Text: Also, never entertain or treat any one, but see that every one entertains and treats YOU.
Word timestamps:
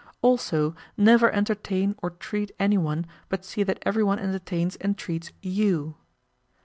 Also, 0.23 0.75
never 0.97 1.29
entertain 1.31 1.93
or 2.01 2.09
treat 2.09 2.51
any 2.59 2.75
one, 2.75 3.05
but 3.29 3.45
see 3.45 3.61
that 3.61 3.77
every 3.83 4.03
one 4.03 4.17
entertains 4.17 4.75
and 4.77 4.97
treats 4.97 5.31
YOU. 5.43 5.93